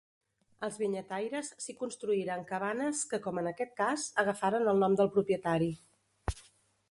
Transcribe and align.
Els 0.67 0.77
vinyataires 0.83 1.51
s'hi 1.65 1.75
construïren 1.81 2.47
cabanes 2.53 3.03
que 3.13 3.21
com 3.27 3.41
en 3.43 3.51
aquest 3.51 3.77
cas, 3.81 4.05
agafaren 4.25 4.67
el 4.73 4.83
nom 4.85 4.99
del 5.03 5.15
propietari. 5.19 5.71